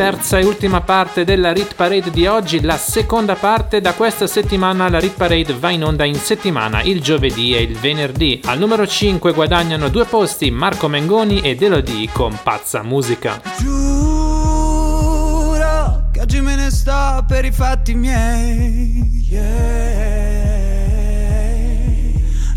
[0.00, 4.88] Terza e ultima parte della Rit Parade di oggi, la seconda parte da questa settimana
[4.88, 8.40] la Rit Parade va in onda in settimana, il giovedì e il venerdì.
[8.46, 13.42] Al numero 5 guadagnano due posti Marco Mengoni ed Elodie con Pazza Musica.
[13.58, 14.88] Giuro
[16.12, 19.26] che oggi me ne sto per i fatti miei.
[19.28, 20.08] Yeah.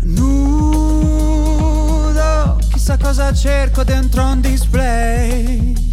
[0.00, 0.98] Nudo,
[2.72, 5.92] chissà cosa cerco dentro un display.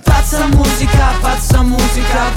[0.00, 2.30] Pazza musica, pazza musica.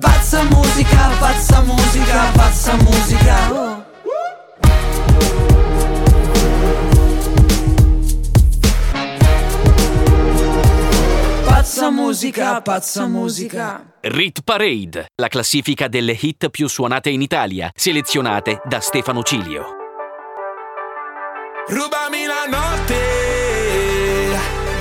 [0.00, 3.92] Pazza musica, pazza musica, pazza musica.
[11.44, 13.84] Pazza musica, pazza musica.
[14.02, 19.64] Rit Parade, la classifica delle hit più suonate in Italia, selezionate da Stefano Cilio.
[21.66, 23.23] Rubami la notte,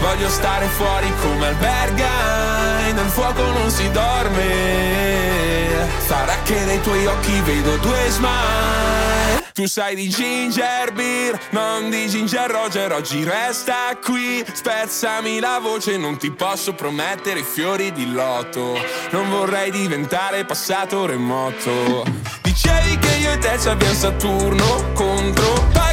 [0.04, 7.40] voglio stare fuori come albergai, nel fuoco non si dorme, sarà che nei tuoi occhi
[7.40, 9.42] vedo due smile.
[9.54, 15.96] Tu sai di ginger beer, non di ginger roger, oggi resta qui, spezzami la voce,
[15.96, 18.76] non ti posso promettere fiori di loto,
[19.12, 22.04] non vorrei diventare passato remoto.
[22.42, 25.70] Dicevi che io e te ci abbiamo Saturno contro,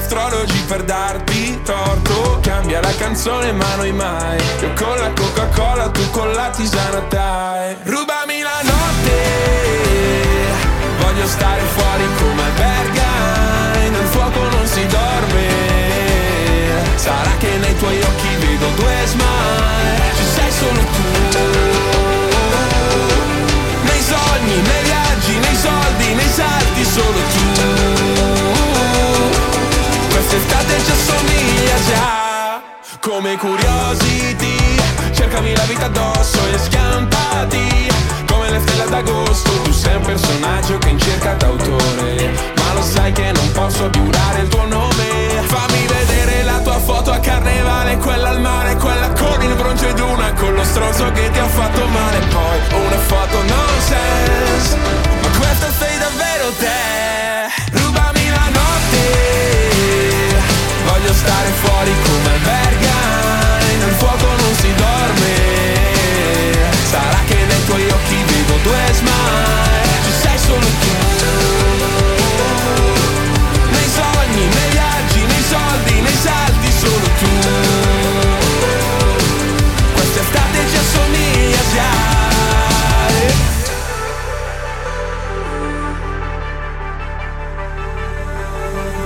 [0.00, 6.10] astrologi per darti torto, cambia la canzone ma noi mai, io con la Coca-Cola, tu
[6.10, 9.18] con la tisana dai, rubami la notte.
[11.00, 15.48] Voglio stare fuori come albergai Nel fuoco non si dorme.
[16.94, 20.12] Sarà che nei tuoi occhi vedo due smile.
[20.16, 21.02] Ci sei solo tu.
[23.82, 28.59] Nei sogni, nei viaggi, nei soldi, nei salti Solo tu
[30.30, 32.62] Quest'estate ci assomiglia già.
[33.00, 34.78] Come curiosity
[35.12, 37.90] Cercami la vita addosso e schiampati.
[38.30, 42.30] Come le stelle d'agosto Tu sei un personaggio che in cerca d'autore.
[42.54, 45.42] Ma lo sai che non posso giurare il tuo nome.
[45.46, 48.59] Fammi vedere la tua foto a carnevale Quella al mare,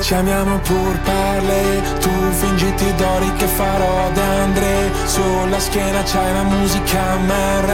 [0.05, 4.93] Ci amiamo pur parle, tu fingiti d'ori che farò da Andre.
[5.07, 7.73] Sulla schiena c'hai la musica MR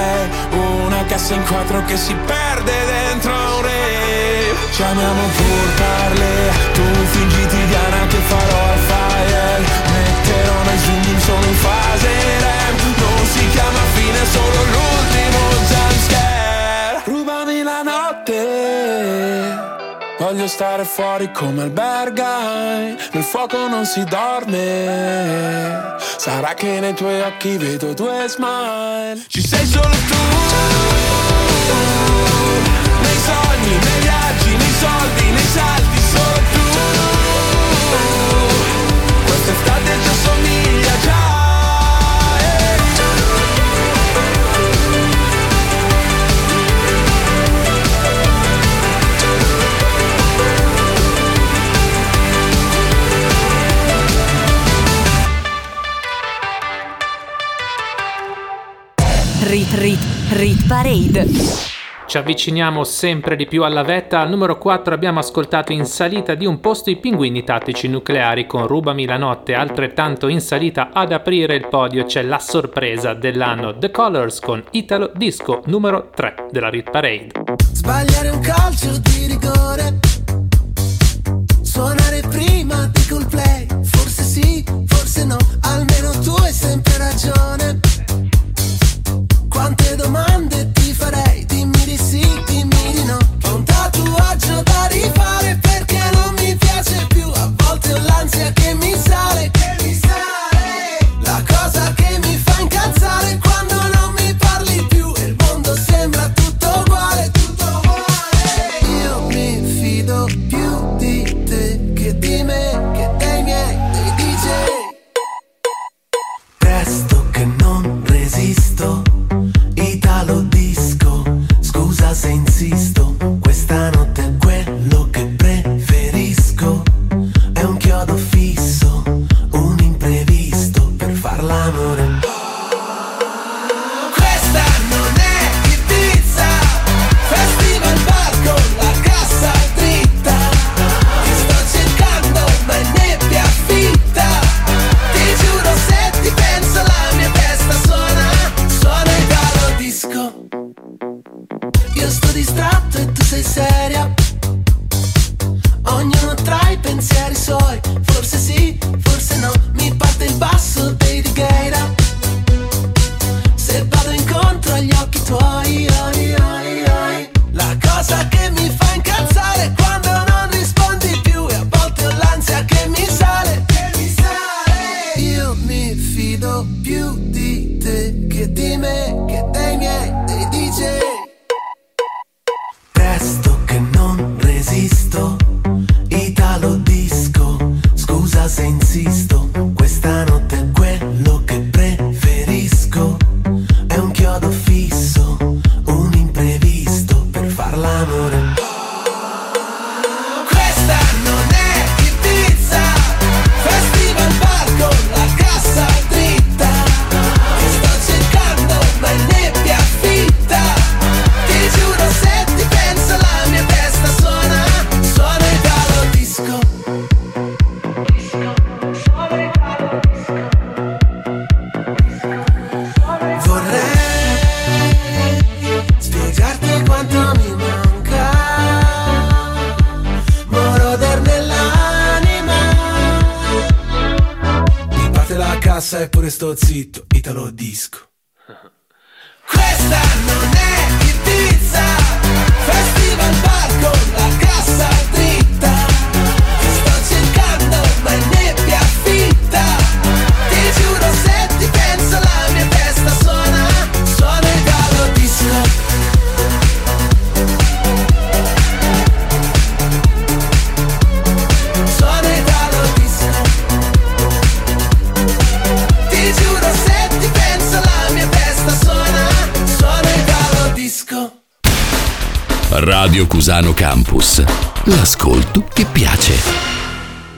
[0.52, 4.54] Una cassa in quattro che si perde dentro un re.
[4.70, 9.58] Ci amiamo pur parle, tu fingiti Diana che farò al fire.
[9.90, 12.08] Metterò nei zoom solo in fase
[12.46, 12.76] REM.
[12.96, 17.02] Non si chiama fine, solo l'ultimo jumpscare.
[17.06, 18.59] Rubami la notte
[20.20, 25.96] Voglio stare fuori come albergai Nel fuoco non si dorme.
[26.18, 29.24] Sarà che nei tuoi occhi vedo due smile.
[29.26, 30.20] Ci sei solo tu
[33.00, 35.19] Nei sogni, nei viaggi, nei soldi,
[59.50, 60.00] Rit Rit
[60.30, 61.26] Rit Parade.
[62.06, 64.20] Ci avviciniamo sempre di più alla vetta.
[64.20, 68.68] Al numero 4 abbiamo ascoltato in salita di un posto i pinguini tattici nucleari con
[68.68, 69.54] Rubami la notte.
[69.54, 75.10] Altrettanto in salita ad aprire il podio c'è la sorpresa dell'anno The Colors con Italo
[75.16, 77.30] Disco numero 3 della Rit Parade.
[77.72, 79.98] Sbagliare un calcio di rigore.
[81.60, 83.66] Suonare prima di colplay.
[83.82, 85.38] Forse sì, forse no.
[85.62, 87.89] Almeno tu hai sempre ragione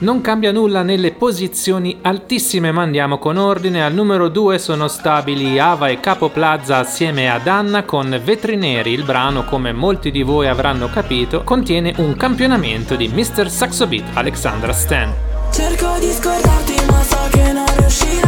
[0.03, 3.85] Non cambia nulla nelle posizioni altissime, ma andiamo con ordine.
[3.85, 8.91] Al numero 2 sono stabili Ava e Capo Plaza assieme ad Anna con Vetri Neri.
[8.91, 13.49] Il brano, come molti di voi avranno capito, contiene un campionamento di Mr.
[13.49, 15.09] Saxo Beat Alexandra Stan.
[15.53, 18.22] Cerco di scordarti, ma so che non riuscirò.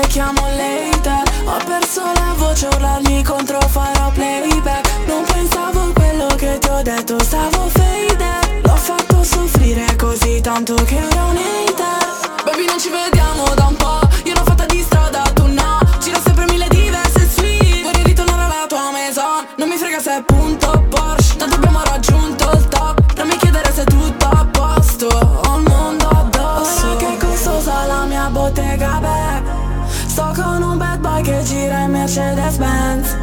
[0.00, 5.06] becchiamo later Ho perso la voce, urlargli contro farò playback.
[5.06, 10.74] Non pensavo a quello che ti ho detto, stavo faded L'ho fatto soffrire così tanto
[10.84, 13.15] che ero un hater Baby non ci vedi
[30.16, 33.14] Sto con un bad boy che gira in Mercedes Benz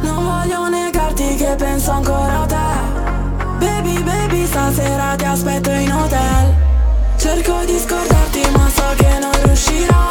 [0.00, 3.58] Non voglio negarti che penso ancora a te.
[3.58, 6.54] Baby, baby, stasera ti aspetto in hotel.
[7.18, 10.07] Cerco di scordarti ma so che non riuscirò.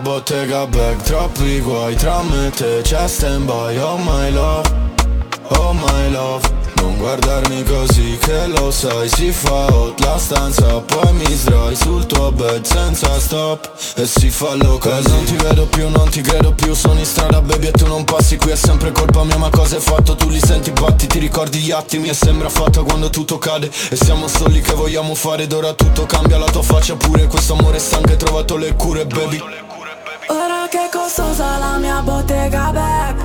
[0.00, 4.68] Bottega bag Troppi guai tra me e te C'è stand by Oh my love
[5.48, 6.46] Oh my love
[6.80, 12.06] Non guardarmi così che lo sai Si fa hot la stanza Poi mi sdrai sul
[12.06, 16.52] tuo bed senza stop E si fa loca Non ti vedo più, non ti credo
[16.52, 19.50] più Sono in strada baby e tu non passi Qui è sempre colpa mia ma
[19.50, 20.14] cosa hai fatto?
[20.14, 23.96] Tu li senti batti, ti ricordi gli attimi E sembra fatta quando tutto cade E
[23.96, 27.78] siamo soli che vogliamo fare Ed ora tutto cambia, la tua faccia pure Questo amore
[27.78, 29.66] stanco hai trovato le cure baby
[30.28, 33.16] Ora che costosa la mia bottega bag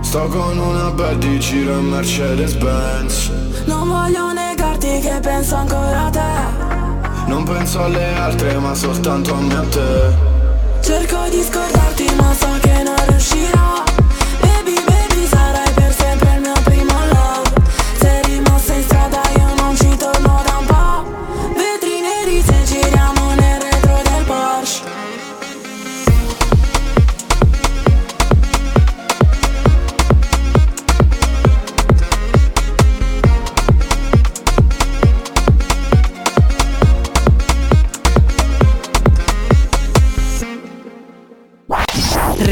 [0.00, 3.30] Sto con una bad di giro in Mercedes Benz
[3.64, 6.70] Non voglio negarti che penso ancora a te.
[7.26, 10.30] Non penso alle altre ma soltanto a me a te.
[10.80, 13.82] Cerco di scordarti ma so che non riuscirò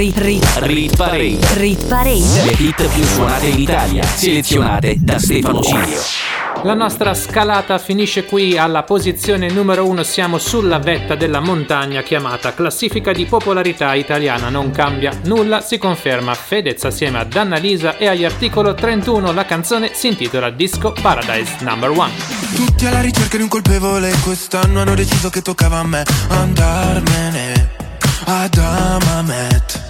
[0.01, 1.39] Rit, rit, Rit Parade.
[1.57, 2.45] rit parade.
[2.45, 6.01] Le hit più suonate in Italia, selezionate da Stefano Cilio.
[6.63, 12.55] La nostra scalata finisce qui alla posizione numero 1, siamo sulla vetta della montagna chiamata
[12.55, 18.25] classifica di popolarità italiana, non cambia nulla, si conferma Fedez assieme ad Annalisa e agli
[18.25, 22.09] articolo 31 la canzone si intitola Disco Paradise Number 1.
[22.55, 27.69] Tutti alla ricerca di un colpevole Quest'anno hanno deciso che toccava a me Andarmene
[28.25, 29.90] ad Amamet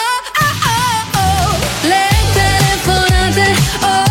[3.43, 4.10] telefonate, ore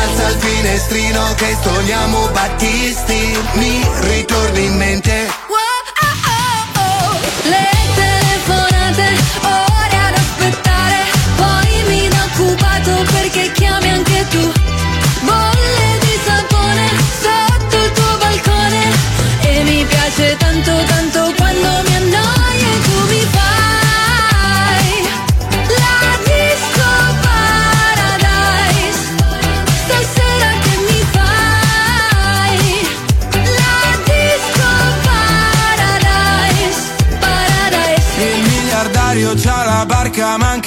[0.00, 3.36] Alza il finestrino che stoniamo Battisti.
[3.54, 5.28] Mi ritorni in mente.
[7.42, 9.06] Le telefonate,
[9.42, 10.98] ore ad aspettare.
[11.36, 14.52] Poi mi do occupato perché chiami anche tu.
[15.22, 16.86] Bolle di sapone
[17.22, 18.82] sotto il tuo balcone.
[19.40, 20.97] E mi piace tanto tanto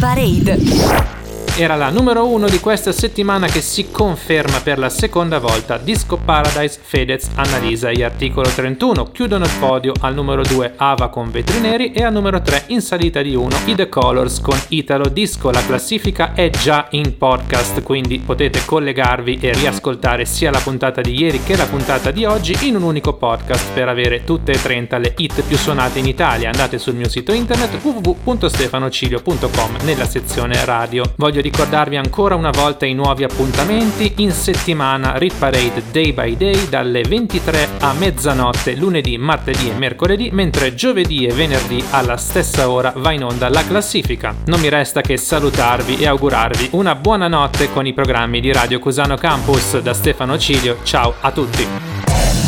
[0.00, 1.19] parade.
[1.56, 6.16] Era la numero uno di questa settimana che si conferma per la seconda volta Disco
[6.16, 9.10] Paradise, Fedez, Annalisa e Articolo 31.
[9.10, 12.80] Chiudono il podio al numero 2 Ava con Vetri Neri e al numero 3 in
[12.80, 15.50] salita di 1 i The Colors con Italo Disco.
[15.50, 21.14] La classifica è già in podcast, quindi potete collegarvi e riascoltare sia la puntata di
[21.14, 24.98] ieri che la puntata di oggi in un unico podcast per avere tutte e 30
[24.98, 26.50] le hit più suonate in Italia.
[26.50, 31.04] Andate sul mio sito internet www.stefanocilio.com nella sezione radio.
[31.16, 36.68] Voglio ricordarvi ancora una volta i nuovi appuntamenti in settimana Rit Parade Day by Day
[36.68, 42.92] dalle 23 a mezzanotte lunedì, martedì e mercoledì, mentre giovedì e venerdì alla stessa ora
[42.96, 44.34] va in onda la classifica.
[44.46, 48.78] Non mi resta che salutarvi e augurarvi una buona notte con i programmi di Radio
[48.78, 50.78] Cusano Campus da Stefano Cilio.
[50.84, 51.66] Ciao a tutti!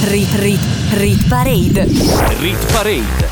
[0.05, 0.61] Rit Rit
[0.93, 1.87] Rit Parade.
[2.39, 3.32] Rit Parade.